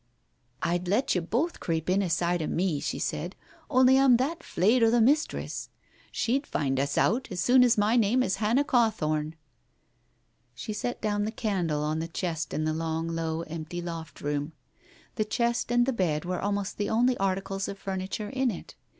"I'd 0.63 0.87
let 0.87 1.13
you 1.13 1.21
both 1.21 1.59
creep 1.59 1.87
in 1.87 2.01
aside 2.01 2.41
o' 2.41 2.47
me," 2.47 2.79
she 2.79 2.97
said, 2.97 3.35
"only 3.69 3.99
I'm 3.99 4.17
that 4.17 4.41
fleyed 4.41 4.81
o' 4.81 4.89
the 4.89 4.99
mistress! 4.99 5.69
She'd 6.11 6.47
find 6.47 6.79
us 6.79 6.97
out, 6.97 7.27
as 7.29 7.45
sure 7.45 7.61
as 7.63 7.77
my 7.77 7.95
name 7.97 8.23
is 8.23 8.37
Hannah 8.37 8.63
Cawthorne." 8.63 9.35
She 10.55 10.73
set 10.73 11.01
down 11.01 11.25
the 11.25 11.31
candle 11.31 11.83
on 11.83 11.99
the 11.99 12.07
chest 12.07 12.51
in 12.51 12.63
the 12.63 12.73
long, 12.73 13.09
low, 13.09 13.43
empty 13.43 13.79
loft 13.79 14.21
room. 14.21 14.53
The 15.17 15.23
chest 15.25 15.71
and 15.71 15.85
the 15.85 15.93
bed 15.93 16.25
were 16.25 16.41
almost 16.41 16.79
the 16.79 16.89
only 16.89 17.15
articles 17.17 17.67
of 17.67 17.77
furniture 17.77 18.29
in 18.29 18.49
it. 18.49 18.73